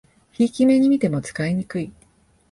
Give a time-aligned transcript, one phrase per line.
[0.31, 1.93] ひいき目にみても使いにくい